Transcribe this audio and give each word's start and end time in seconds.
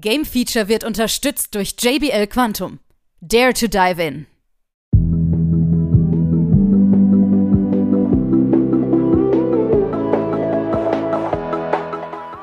Game 0.00 0.26
Feature 0.26 0.68
wird 0.68 0.84
unterstützt 0.84 1.54
durch 1.54 1.74
JBL 1.80 2.26
Quantum. 2.26 2.80
Dare 3.22 3.54
to 3.54 3.66
dive 3.66 3.98
in. 3.98 4.26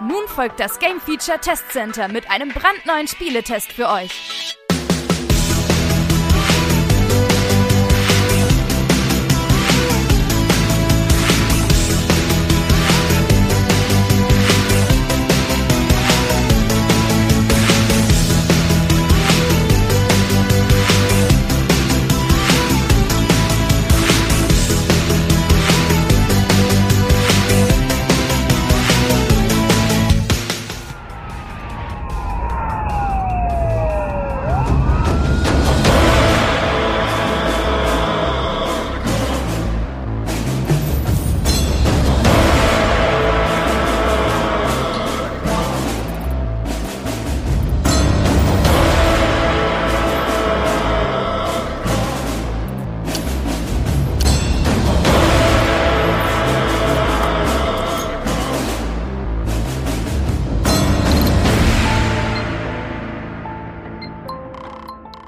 Nun 0.02 0.28
folgt 0.28 0.60
das 0.60 0.80
Game 0.80 1.00
Feature 1.00 1.40
Test 1.40 1.70
Center 1.72 2.08
mit 2.08 2.28
einem 2.32 2.50
brandneuen 2.50 3.08
Spieletest 3.08 3.72
für 3.72 3.88
euch. 3.88 4.58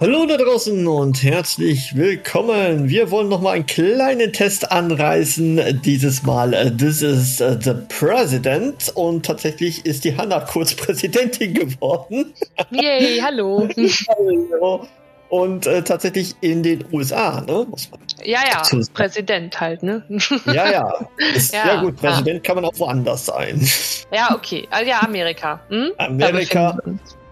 Hallo 0.05 0.27
da 0.27 0.37
draußen 0.37 0.85
und 0.85 1.23
herzlich 1.23 1.95
willkommen. 1.95 2.87
Wir 2.87 3.09
wollen 3.09 3.27
noch 3.27 3.41
mal 3.41 3.53
einen 3.53 3.65
kleinen 3.65 4.31
Test 4.31 4.71
anreißen. 4.71 5.81
Dieses 5.83 6.21
Mal, 6.21 6.53
äh, 6.53 6.69
this 6.69 7.01
is 7.01 7.41
uh, 7.41 7.57
the 7.59 7.73
President 7.89 8.91
und 8.93 9.25
tatsächlich 9.25 9.83
ist 9.83 10.03
die 10.03 10.15
Hanna 10.15 10.41
kurz 10.41 10.75
Präsidentin 10.75 11.55
geworden. 11.55 12.35
Yay, 12.69 13.17
hallo. 13.19 13.67
hallo. 14.07 14.87
Und 15.29 15.65
äh, 15.65 15.81
tatsächlich 15.81 16.35
in 16.41 16.61
den 16.61 16.85
USA, 16.91 17.41
ne? 17.41 17.65
Muss 17.67 17.89
man 17.89 17.99
ja, 18.23 18.41
ja, 18.47 18.61
Präsident 18.93 19.59
halt, 19.59 19.81
ne? 19.81 20.03
Ja, 20.45 20.69
ja. 20.69 21.09
Ist, 21.35 21.51
ja, 21.55 21.65
ja, 21.65 21.81
gut, 21.81 21.95
Präsident 21.95 22.45
ja. 22.45 22.47
kann 22.47 22.61
man 22.61 22.65
auch 22.65 22.77
woanders 22.77 23.25
sein. 23.25 23.67
Ja, 24.13 24.35
okay. 24.35 24.67
Also 24.69 24.87
ja, 24.87 24.99
Amerika. 25.01 25.61
Hm? 25.69 25.93
Amerika 25.97 26.77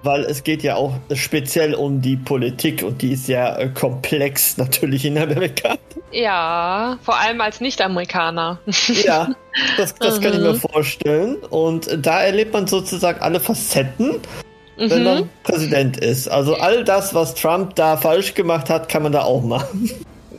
weil 0.03 0.25
es 0.25 0.43
geht 0.43 0.63
ja 0.63 0.75
auch 0.75 0.93
speziell 1.13 1.73
um 1.73 2.01
die 2.01 2.17
Politik 2.17 2.83
und 2.83 3.01
die 3.01 3.13
ist 3.13 3.27
ja 3.27 3.57
äh, 3.57 3.69
komplex 3.69 4.57
natürlich 4.57 5.05
in 5.05 5.17
Amerika. 5.17 5.77
Ja, 6.11 6.99
vor 7.01 7.19
allem 7.19 7.41
als 7.41 7.61
Nicht-Amerikaner. 7.61 8.59
Ja, 8.87 9.29
das, 9.77 9.95
das 9.95 10.19
mhm. 10.19 10.23
kann 10.23 10.33
ich 10.33 10.39
mir 10.39 10.53
mhm. 10.53 10.59
vorstellen. 10.59 11.37
Und 11.49 12.05
da 12.05 12.21
erlebt 12.21 12.53
man 12.53 12.67
sozusagen 12.67 13.19
alle 13.21 13.39
Facetten, 13.39 14.19
wenn 14.77 14.99
mhm. 14.99 15.03
man 15.03 15.29
Präsident 15.43 15.97
ist. 15.97 16.27
Also 16.27 16.55
all 16.55 16.83
das, 16.83 17.13
was 17.13 17.33
Trump 17.33 17.75
da 17.75 17.97
falsch 17.97 18.35
gemacht 18.35 18.69
hat, 18.69 18.89
kann 18.89 19.03
man 19.03 19.11
da 19.11 19.23
auch 19.23 19.41
machen. 19.41 19.89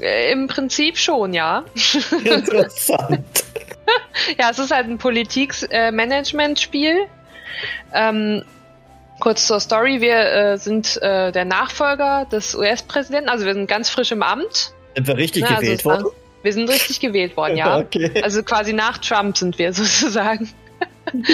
Äh, 0.00 0.32
Im 0.32 0.46
Prinzip 0.46 0.98
schon, 0.98 1.32
ja. 1.32 1.64
Interessant. 2.24 3.44
ja, 4.38 4.50
es 4.50 4.58
ist 4.58 4.70
halt 4.70 4.88
ein 4.88 4.98
Politik-Management-Spiel. 4.98 7.06
Ähm, 7.92 8.42
Kurz 9.24 9.46
zur 9.46 9.58
Story, 9.58 10.02
wir 10.02 10.18
äh, 10.18 10.58
sind 10.58 11.00
äh, 11.00 11.32
der 11.32 11.46
Nachfolger 11.46 12.26
des 12.30 12.54
US-Präsidenten, 12.54 13.30
also 13.30 13.46
wir 13.46 13.54
sind 13.54 13.66
ganz 13.66 13.88
frisch 13.88 14.12
im 14.12 14.22
Amt. 14.22 14.74
Sind 14.94 15.06
wir 15.06 15.16
richtig 15.16 15.44
Na, 15.44 15.48
also 15.48 15.62
gewählt 15.62 15.84
worden? 15.86 16.06
Wir 16.42 16.52
sind 16.52 16.68
richtig 16.68 17.00
gewählt 17.00 17.34
worden, 17.38 17.56
ja. 17.56 17.78
okay. 17.78 18.20
Also 18.22 18.42
quasi 18.42 18.74
nach 18.74 18.98
Trump 18.98 19.38
sind 19.38 19.58
wir 19.58 19.72
sozusagen. 19.72 20.50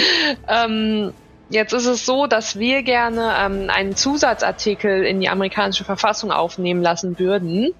ähm, 0.49 1.13
jetzt 1.49 1.73
ist 1.73 1.87
es 1.87 2.07
so, 2.07 2.29
dass 2.29 2.61
wir 2.61 2.85
gerne 2.85 3.35
ähm, 3.37 3.71
einen 3.71 3.97
Zusatzartikel 3.97 5.05
in 5.05 5.21
die 5.21 5.29
amerikanische 5.29 5.83
Verfassung 5.83 6.31
aufnehmen 6.31 6.83
lassen 6.83 7.19
würden. 7.19 7.75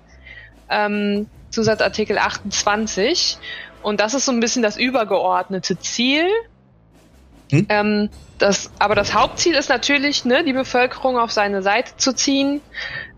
Ähm, 0.69 1.29
Zusatzartikel 1.51 2.19
28. 2.19 3.39
Und 3.85 4.01
das 4.01 4.15
ist 4.15 4.25
so 4.25 4.33
ein 4.33 4.41
bisschen 4.41 4.65
das 4.65 4.77
übergeordnete 4.77 5.79
Ziel. 5.79 6.27
Hm? 7.51 7.67
Ähm, 7.69 8.11
das, 8.39 8.73
aber 8.79 8.95
das 8.95 9.15
Hauptziel 9.15 9.55
ist 9.55 9.69
natürlich, 9.69 10.25
ne, 10.25 10.45
die 10.45 10.53
Bevölkerung 10.53 11.19
auf 11.19 11.31
seine 11.31 11.63
Seite 11.63 11.97
zu 11.97 12.15
ziehen 12.15 12.61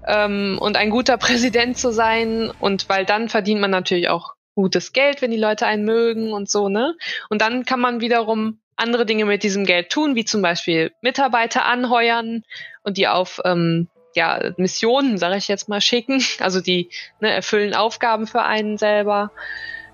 ähm, 0.06 0.58
und 0.60 0.76
ein 0.76 0.90
guter 0.90 1.16
Präsident 1.18 1.78
zu 1.78 1.92
sein. 1.92 2.50
Und 2.58 2.88
weil 2.88 3.04
dann 3.04 3.28
verdient 3.28 3.60
man 3.60 3.70
natürlich 3.70 4.08
auch 4.08 4.34
gutes 4.54 4.92
Geld, 4.92 5.22
wenn 5.22 5.30
die 5.30 5.38
Leute 5.38 5.66
einen 5.66 5.84
mögen 5.84 6.32
und 6.32 6.50
so, 6.50 6.68
ne? 6.68 6.94
Und 7.30 7.40
dann 7.40 7.64
kann 7.64 7.80
man 7.80 8.00
wiederum 8.00 8.58
andere 8.76 9.06
Dinge 9.06 9.24
mit 9.24 9.42
diesem 9.42 9.64
Geld 9.64 9.90
tun, 9.90 10.14
wie 10.14 10.24
zum 10.24 10.42
Beispiel 10.42 10.92
Mitarbeiter 11.00 11.64
anheuern 11.64 12.42
und 12.82 12.96
die 12.96 13.08
auf 13.08 13.40
ähm, 13.44 13.88
ja, 14.14 14.52
Missionen, 14.56 15.18
sage 15.18 15.36
ich 15.36 15.48
jetzt 15.48 15.68
mal, 15.68 15.80
schicken. 15.80 16.22
Also 16.40 16.60
die 16.60 16.90
ne, 17.20 17.30
erfüllen 17.30 17.74
Aufgaben 17.74 18.26
für 18.26 18.42
einen 18.42 18.76
selber. 18.76 19.30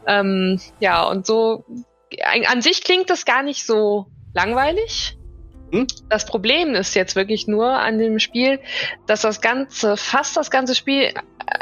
Ähm, 0.06 0.60
ja, 0.80 1.04
und 1.04 1.26
so 1.26 1.64
an 2.46 2.62
sich 2.62 2.82
klingt 2.84 3.10
das 3.10 3.26
gar 3.26 3.42
nicht 3.42 3.66
so 3.66 4.06
langweilig. 4.38 5.18
Hm? 5.72 5.86
Das 6.08 6.24
Problem 6.24 6.74
ist 6.74 6.94
jetzt 6.94 7.16
wirklich 7.16 7.46
nur 7.46 7.70
an 7.70 7.98
dem 7.98 8.18
Spiel, 8.18 8.60
dass 9.06 9.22
das 9.22 9.40
ganze, 9.40 9.96
fast 9.96 10.36
das 10.36 10.50
ganze 10.50 10.74
Spiel 10.74 11.02
äh, 11.02 11.12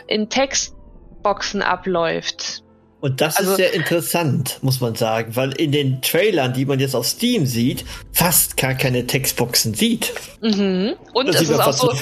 in 0.07 0.29
Textboxen 0.29 1.63
abläuft. 1.63 2.63
Und 3.01 3.21
das 3.21 3.37
also, 3.37 3.53
ist 3.53 3.57
sehr 3.57 3.75
interessant, 3.75 4.59
muss 4.63 4.81
man 4.81 4.95
sagen, 4.95 5.37
weil 5.37 5.53
in 5.53 5.71
den 5.71 6.03
Trailern, 6.03 6.53
die 6.53 6.65
man 6.65 6.81
jetzt 6.81 6.95
auf 6.95 7.07
Steam 7.07 7.47
sieht, 7.47 7.85
fast 8.13 8.57
gar 8.57 8.75
keine 8.75 9.07
Textboxen 9.07 9.75
sieht. 9.75 10.13
Mhm. 10.41 10.95
Und 11.13 11.29
das 11.29 11.37
es 11.37 11.51
ist 11.51 11.61
auch 11.61 11.73
so, 11.73 11.93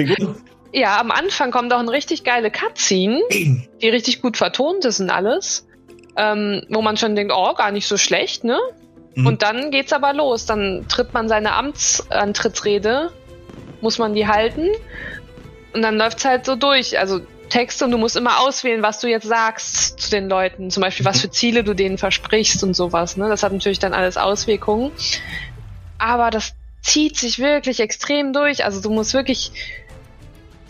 ja, 0.73 1.01
am 1.01 1.11
Anfang 1.11 1.51
kommt 1.51 1.73
auch 1.73 1.79
eine 1.79 1.91
richtig 1.91 2.25
geile 2.25 2.51
Cutscene, 2.51 3.21
die 3.31 3.89
richtig 3.89 4.23
gut 4.23 4.37
vertont 4.37 4.85
ist 4.85 5.01
und 5.01 5.11
alles, 5.11 5.67
ähm, 6.17 6.63
wo 6.69 6.83
man 6.83 6.97
schon 6.97 7.17
denkt, 7.17 7.33
oh, 7.35 7.55
gar 7.55 7.71
nicht 7.71 7.87
so 7.87 7.97
schlecht, 7.97 8.45
ne? 8.45 8.59
Mhm. 9.15 9.27
Und 9.27 9.43
dann 9.43 9.71
geht's 9.71 9.93
aber 9.93 10.13
los. 10.13 10.47
Dann 10.47 10.87
tritt 10.89 11.13
man 11.15 11.29
seine 11.29 11.53
Amtsantrittsrede, 11.55 13.13
muss 13.81 13.99
man 13.99 14.15
die 14.15 14.27
halten. 14.27 14.69
Und 15.73 15.83
dann 15.83 15.97
läuft's 15.97 16.25
halt 16.25 16.47
so 16.47 16.57
durch. 16.57 16.99
Also 16.99 17.21
Texte 17.49 17.85
und 17.85 17.91
du 17.91 17.99
musst 17.99 18.17
immer 18.17 18.41
auswählen, 18.41 18.83
was 18.83 19.01
du 19.01 19.09
jetzt 19.09 19.27
sagst 19.27 20.01
zu 20.01 20.11
den 20.11 20.29
Leuten. 20.29 20.71
Zum 20.71 20.83
Beispiel, 20.83 21.05
was 21.07 21.19
mhm. 21.19 21.21
für 21.21 21.31
Ziele 21.31 21.65
du 21.65 21.75
denen 21.75 21.99
versprichst 21.99 22.63
und 22.63 22.75
sowas. 22.75 23.17
Ne? 23.17 23.29
Das 23.29 23.43
hat 23.43 23.53
natürlich 23.53 23.79
dann 23.79 23.95
alles 23.95 24.17
Auswirkungen. 24.17 24.93
Aber 25.99 26.31
das 26.31 26.55
zieht 26.83 27.17
sich 27.17 27.39
wirklich 27.39 27.81
extrem 27.81 28.33
durch. 28.33 28.65
Also 28.65 28.81
du 28.81 28.91
musst 28.91 29.15
wirklich 29.15 29.53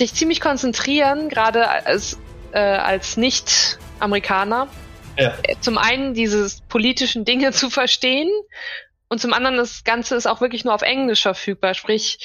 dich 0.01 0.15
ziemlich 0.15 0.41
konzentrieren, 0.41 1.29
gerade 1.29 1.69
als, 1.69 2.19
äh, 2.53 2.59
als 2.59 3.17
Nicht-Amerikaner, 3.17 4.69
ja. 5.19 5.35
Zum 5.61 5.79
einen 5.79 6.15
dieses 6.15 6.63
politischen 6.63 7.25
Dinge 7.25 7.53
zu 7.53 7.71
verstehen 7.71 8.31
und 9.09 9.21
zum 9.21 9.33
anderen 9.33 9.57
das 9.57 9.85
Ganze 9.85 10.17
ist 10.17 10.27
auch 10.27 10.41
wirklich 10.41 10.65
nur 10.65 10.75
auf 10.75 10.83
Englisch 10.83 11.23
verfügbar, 11.23 11.75
sprich 11.75 12.19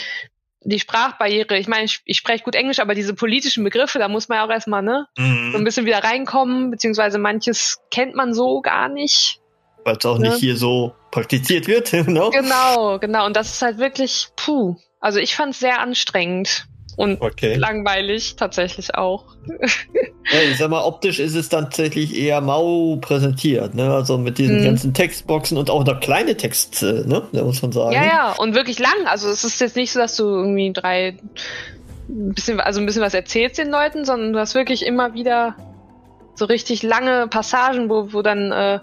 die 0.62 0.80
Sprachbarriere. 0.80 1.58
Ich 1.58 1.68
meine, 1.68 1.86
ich, 1.86 2.02
ich 2.06 2.18
spreche 2.18 2.44
gut 2.44 2.56
Englisch, 2.56 2.80
aber 2.80 2.96
diese 2.96 3.14
politischen 3.14 3.64
Begriffe, 3.64 4.00
da 4.00 4.08
muss 4.08 4.28
man 4.28 4.40
ja 4.40 4.46
auch 4.46 4.50
erstmal 4.50 4.82
ne, 4.82 5.08
mhm. 5.18 5.52
so 5.52 5.58
ein 5.58 5.64
bisschen 5.64 5.86
wieder 5.86 6.04
reinkommen, 6.04 6.72
beziehungsweise 6.72 7.18
manches 7.18 7.78
kennt 7.92 8.16
man 8.16 8.34
so 8.34 8.62
gar 8.62 8.90
nicht. 8.90 9.40
Weil 9.86 9.96
es 9.98 10.06
auch 10.06 10.18
ne? 10.18 10.30
nicht 10.30 10.40
hier 10.40 10.58
so 10.58 10.94
praktiziert 11.12 11.68
wird. 11.68 11.92
genau. 11.92 12.30
genau, 12.32 13.00
genau. 13.00 13.26
Und 13.26 13.36
das 13.36 13.54
ist 13.54 13.62
halt 13.62 13.78
wirklich, 13.78 14.28
puh. 14.36 14.76
Also 15.00 15.20
ich 15.20 15.36
fand 15.36 15.54
es 15.54 15.60
sehr 15.60 15.80
anstrengend. 15.80 16.68
Und 17.00 17.22
okay. 17.22 17.56
langweilig 17.56 18.36
tatsächlich 18.36 18.96
auch. 18.96 19.24
Ja, 19.48 20.42
ich 20.52 20.58
sag 20.58 20.70
mal, 20.70 20.84
optisch 20.84 21.20
ist 21.20 21.34
es 21.34 21.48
tatsächlich 21.48 22.14
eher 22.14 22.42
mau 22.42 22.98
präsentiert, 22.98 23.74
ne? 23.74 23.94
Also 23.94 24.18
mit 24.18 24.38
diesen 24.38 24.60
mhm. 24.60 24.66
ganzen 24.66 24.94
Textboxen 24.94 25.58
und 25.58 25.70
auch 25.70 25.86
noch 25.86 26.02
kleine 26.02 26.36
Texte, 26.36 27.06
ne? 27.08 27.24
Da 27.32 27.46
muss 27.46 27.62
man 27.62 27.72
sagen. 27.72 27.94
Ja, 27.94 28.04
ja, 28.04 28.36
und 28.38 28.54
wirklich 28.54 28.80
lang. 28.80 29.06
Also 29.06 29.30
es 29.30 29.46
ist 29.46 29.62
jetzt 29.62 29.78
nicht 29.78 29.94
so, 29.94 30.00
dass 30.02 30.18
du 30.18 30.26
irgendwie 30.26 30.74
drei 30.74 31.16
ein 32.10 32.34
bisschen, 32.34 32.60
also 32.60 32.82
ein 32.82 32.86
bisschen 32.86 33.02
was 33.02 33.14
erzählst 33.14 33.58
den 33.58 33.70
Leuten, 33.70 34.04
sondern 34.04 34.34
du 34.34 34.40
hast 34.40 34.54
wirklich 34.54 34.86
immer 34.86 35.14
wieder 35.14 35.56
so 36.36 36.44
richtig 36.44 36.84
lange 36.84 37.28
Passagen, 37.30 37.90
wo, 37.90 38.12
wo 38.12 38.22
dann 38.22 38.52
äh, 38.52 38.80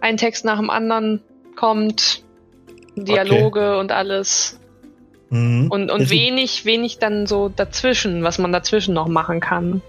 ein 0.00 0.16
Text 0.16 0.44
nach 0.44 0.58
dem 0.58 0.68
anderen 0.68 1.22
kommt, 1.54 2.24
Dialoge 2.96 3.60
okay. 3.60 3.78
und 3.78 3.92
alles. 3.92 4.58
Mhm. 5.32 5.68
Und, 5.70 5.90
und 5.90 6.10
wenig, 6.10 6.66
wenig 6.66 6.98
dann 6.98 7.26
so 7.26 7.48
dazwischen, 7.48 8.22
was 8.22 8.36
man 8.36 8.52
dazwischen 8.52 8.92
noch 8.92 9.08
machen 9.08 9.40
kann. 9.40 9.80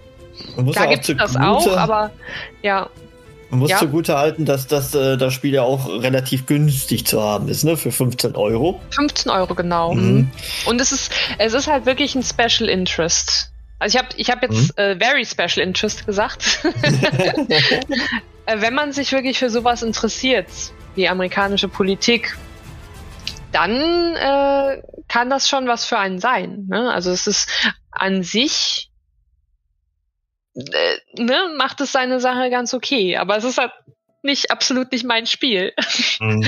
Da 0.74 0.86
gibt 0.86 1.06
es 1.06 1.16
das 1.16 1.36
auch, 1.36 1.76
aber 1.76 2.10
ja. 2.62 2.88
Man 3.50 3.60
muss 3.60 3.70
ja. 3.70 3.78
zugute 3.78 4.16
halten, 4.16 4.46
dass 4.46 4.66
das, 4.66 4.94
äh, 4.94 5.18
das 5.18 5.34
Spiel 5.34 5.52
ja 5.52 5.62
auch 5.62 5.86
relativ 5.86 6.46
günstig 6.46 7.06
zu 7.06 7.22
haben 7.22 7.48
ist, 7.48 7.62
ne? 7.62 7.76
Für 7.76 7.92
15 7.92 8.34
Euro. 8.36 8.80
15 8.90 9.30
Euro, 9.30 9.54
genau. 9.54 9.94
Mhm. 9.94 10.30
Und 10.64 10.80
es 10.80 10.92
ist, 10.92 11.12
es 11.36 11.52
ist 11.52 11.68
halt 11.68 11.84
wirklich 11.84 12.14
ein 12.14 12.22
Special 12.22 12.70
Interest. 12.70 13.52
Also 13.78 13.98
ich 13.98 14.02
habe 14.02 14.14
ich 14.16 14.30
hab 14.30 14.42
jetzt 14.42 14.76
mhm. 14.78 14.82
äh, 14.82 14.96
Very 14.96 15.26
Special 15.26 15.64
Interest 15.64 16.06
gesagt. 16.06 16.60
Äh, 18.46 18.60
wenn 18.60 18.74
man 18.74 18.92
sich 18.92 19.12
wirklich 19.12 19.38
für 19.38 19.48
sowas 19.48 19.82
interessiert, 19.82 20.48
wie 20.96 21.08
amerikanische 21.08 21.66
Politik, 21.66 22.36
dann 23.54 24.16
äh, 24.16 24.82
kann 25.08 25.30
das 25.30 25.48
schon 25.48 25.66
was 25.66 25.84
für 25.84 25.98
einen 25.98 26.18
sein. 26.18 26.66
Ne? 26.68 26.92
Also 26.92 27.10
es 27.10 27.26
ist 27.26 27.48
an 27.90 28.22
sich 28.22 28.90
äh, 30.54 31.22
ne, 31.22 31.54
macht 31.56 31.80
es 31.80 31.92
seine 31.92 32.20
Sache 32.20 32.50
ganz 32.50 32.74
okay, 32.74 33.16
aber 33.16 33.36
es 33.36 33.44
ist 33.44 33.58
halt 33.58 33.72
nicht 34.22 34.50
absolut 34.50 34.90
nicht 34.92 35.04
mein 35.04 35.26
Spiel. 35.26 35.72
Mhm. 36.20 36.46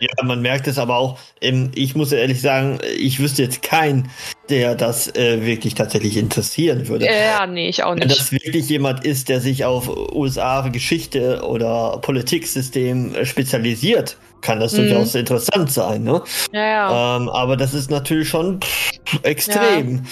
Ja, 0.00 0.24
man 0.24 0.40
merkt 0.40 0.66
es 0.66 0.78
aber 0.78 0.96
auch. 0.96 1.18
Ich 1.38 1.94
muss 1.94 2.12
ehrlich 2.12 2.40
sagen, 2.40 2.78
ich 2.96 3.20
wüsste 3.20 3.42
jetzt 3.42 3.62
keinen, 3.62 4.10
der 4.52 4.74
das 4.74 5.08
äh, 5.16 5.44
wirklich 5.46 5.74
tatsächlich 5.74 6.18
interessieren 6.18 6.86
würde. 6.86 7.06
Ja, 7.06 7.46
nee, 7.46 7.70
ich 7.70 7.82
auch 7.82 7.94
nicht. 7.94 8.02
Wenn 8.02 8.08
das 8.10 8.32
wirklich 8.32 8.68
jemand 8.68 9.02
ist, 9.02 9.30
der 9.30 9.40
sich 9.40 9.64
auf 9.64 9.88
USA-Geschichte 9.88 11.42
oder 11.42 11.98
Politiksystem 12.02 13.14
äh, 13.14 13.24
spezialisiert, 13.24 14.18
kann 14.42 14.60
das 14.60 14.74
mhm. 14.74 14.88
durchaus 14.88 15.14
interessant 15.14 15.72
sein. 15.72 16.02
Ne? 16.02 16.22
Ja, 16.52 16.64
ja. 16.66 17.16
Ähm, 17.16 17.30
aber 17.30 17.56
das 17.56 17.72
ist 17.72 17.90
natürlich 17.90 18.28
schon 18.28 18.60
pff, 18.60 19.20
extrem. 19.22 19.96
Ja 19.96 20.02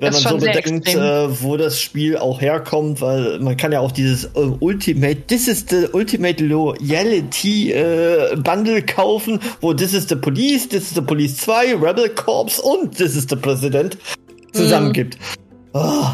wenn 0.00 0.12
man 0.12 0.22
so 0.22 0.36
bedenkt, 0.36 0.94
äh, 0.94 1.42
wo 1.42 1.56
das 1.56 1.80
Spiel 1.80 2.16
auch 2.16 2.40
herkommt, 2.40 3.00
weil 3.00 3.40
man 3.40 3.56
kann 3.56 3.72
ja 3.72 3.80
auch 3.80 3.92
dieses 3.92 4.24
äh, 4.24 4.50
Ultimate, 4.60 5.26
this 5.26 5.48
is 5.48 5.66
the 5.68 5.88
Ultimate 5.92 6.42
Loyalty 6.44 7.72
äh, 7.72 8.36
Bundle 8.36 8.82
kaufen, 8.82 9.40
wo 9.60 9.74
this 9.74 9.94
is 9.94 10.08
the 10.08 10.16
Police, 10.16 10.68
this 10.68 10.84
is 10.84 10.94
the 10.94 11.00
Police 11.00 11.36
2, 11.38 11.74
Rebel 11.74 12.08
Corps 12.10 12.60
und 12.60 12.96
this 12.96 13.16
is 13.16 13.26
the 13.28 13.36
President 13.36 13.98
zusammen 14.52 14.92
gibt. 14.92 15.16
Mhm. 15.16 15.80
Oh. 15.80 16.04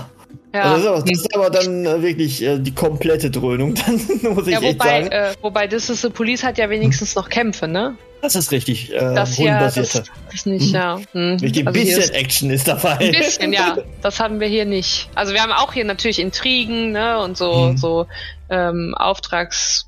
Ja. 0.55 0.73
Also 0.73 1.01
das, 1.01 1.11
ist 1.11 1.35
aber 1.35 1.51
dann 1.51 1.85
äh, 1.85 2.01
wirklich 2.01 2.41
äh, 2.41 2.59
die 2.59 2.73
komplette 2.73 3.29
Dröhnung, 3.31 3.75
dann 3.87 4.35
muss 4.35 4.47
ich 4.47 4.55
ja, 4.55 4.63
wobei, 4.63 4.69
echt 4.69 4.83
sagen. 4.83 5.07
Äh, 5.09 5.35
wobei 5.43 5.67
This 5.67 5.91
is 5.91 6.01
the 6.03 6.11
Police 6.11 6.45
hat 6.45 6.59
ja 6.59 6.71
wenigstens 6.71 7.17
noch 7.17 7.29
Kämpfe, 7.29 7.67
ne? 7.67 7.97
Das 8.25 8.35
ist 8.37 8.53
richtig. 8.53 8.91
Äh, 8.91 9.15
das 9.15 9.37
hier, 9.37 9.59
das 9.59 9.77
ist 9.77 10.47
nicht, 10.47 10.73
ja. 10.73 10.99
Hm. 11.13 11.37
Richtig, 11.43 11.67
also 11.67 11.79
bisschen 11.79 12.01
ist, 12.01 12.15
Action 12.15 12.49
ist 12.49 12.67
dabei. 12.67 12.97
Ein 12.97 13.13
bisschen, 13.13 13.53
ja. 13.53 13.77
Das 14.01 14.19
haben 14.19 14.41
wir 14.41 14.49
hier 14.49 14.65
nicht. 14.65 15.11
Also 15.15 15.35
wir 15.35 15.43
haben 15.43 15.53
auch 15.53 15.75
hier 15.75 15.85
natürlich 15.85 16.19
Intrigen, 16.19 16.93
ne, 16.93 17.19
und 17.19 17.37
so, 17.37 17.73
mhm. 17.73 17.77
so 17.77 18.07
ähm, 18.49 18.95
Auftragskiller 18.97 19.85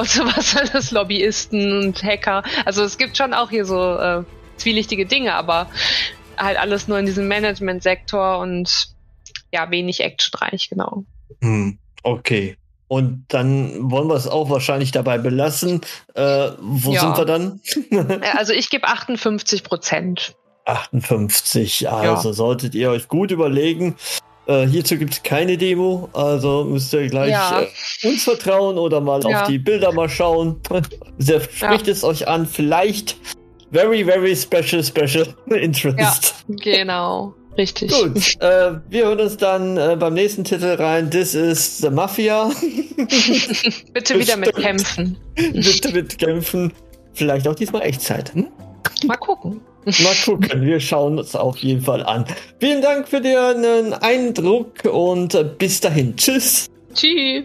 und 0.00 0.08
sowas, 0.10 0.54
alles 0.54 0.90
Lobbyisten 0.90 1.84
und 1.84 2.02
Hacker. 2.02 2.42
Also 2.66 2.84
es 2.84 2.98
gibt 2.98 3.16
schon 3.16 3.32
auch 3.32 3.48
hier 3.48 3.64
so 3.64 3.96
äh, 3.96 4.24
zwielichtige 4.58 5.06
Dinge, 5.06 5.32
aber 5.32 5.70
halt 6.36 6.58
alles 6.58 6.86
nur 6.86 6.98
in 6.98 7.06
diesem 7.06 7.28
Management-Sektor 7.28 8.40
und 8.40 8.88
ja, 9.54 9.70
wenig 9.70 10.00
actionreich, 10.00 10.68
genau. 10.68 11.04
Hm, 11.40 11.78
okay. 12.02 12.58
Und 12.90 13.26
dann 13.28 13.88
wollen 13.88 14.08
wir 14.08 14.16
es 14.16 14.26
auch 14.26 14.50
wahrscheinlich 14.50 14.90
dabei 14.90 15.16
belassen. 15.16 15.80
Äh, 16.14 16.48
wo 16.58 16.92
ja. 16.92 17.00
sind 17.00 17.18
wir 17.18 17.24
dann? 17.24 17.60
also 18.36 18.52
ich 18.52 18.68
gebe 18.68 18.88
58 18.88 19.62
Prozent. 19.62 20.34
58, 20.64 21.88
also 21.88 22.28
ja. 22.30 22.34
solltet 22.34 22.74
ihr 22.74 22.90
euch 22.90 23.06
gut 23.06 23.30
überlegen. 23.30 23.94
Äh, 24.46 24.66
hierzu 24.66 24.96
gibt 24.96 25.12
es 25.12 25.22
keine 25.22 25.56
Demo, 25.56 26.08
also 26.14 26.64
müsst 26.64 26.92
ihr 26.92 27.06
gleich 27.06 27.30
ja. 27.30 27.62
äh, 27.62 28.08
uns 28.08 28.24
vertrauen 28.24 28.76
oder 28.76 29.00
mal 29.00 29.24
auf 29.24 29.46
die 29.46 29.60
Bilder 29.60 29.92
mal 29.92 30.08
schauen. 30.08 30.60
Sehr 31.18 31.42
spricht 31.42 31.86
es 31.86 32.02
euch 32.02 32.26
an, 32.26 32.44
vielleicht 32.44 33.16
very, 33.70 34.04
very 34.04 34.34
special, 34.34 34.82
special 34.82 35.32
interest. 35.46 36.44
Ja, 36.48 36.56
genau. 36.56 37.34
Richtig. 37.60 37.92
Gut, 37.92 38.16
äh, 38.40 38.72
wir 38.88 39.04
hören 39.04 39.20
uns 39.20 39.36
dann 39.36 39.76
äh, 39.76 39.94
beim 39.98 40.14
nächsten 40.14 40.44
Titel 40.44 40.76
rein. 40.76 41.10
This 41.10 41.34
is 41.34 41.76
the 41.76 41.90
Mafia. 41.90 42.48
Bitte 43.92 44.18
wieder 44.18 44.38
mit 44.38 44.56
Kämpfen. 44.56 45.18
Bitte 45.34 45.92
mit 45.92 46.18
Kämpfen. 46.18 46.72
Vielleicht 47.12 47.46
auch 47.46 47.54
diesmal 47.54 47.82
Echtzeit. 47.82 48.32
Hm? 48.32 48.48
Mal 49.06 49.16
gucken. 49.16 49.60
Mal 49.84 50.14
gucken, 50.24 50.62
wir 50.62 50.80
schauen 50.80 51.18
uns 51.18 51.36
auf 51.36 51.58
jeden 51.58 51.82
Fall 51.82 52.02
an. 52.02 52.24
Vielen 52.60 52.80
Dank 52.80 53.08
für 53.08 53.20
den 53.20 53.92
Eindruck 53.92 54.84
und 54.90 55.34
äh, 55.34 55.44
bis 55.44 55.80
dahin. 55.80 56.16
Tschüss. 56.16 56.66
Tschüss. 56.94 57.44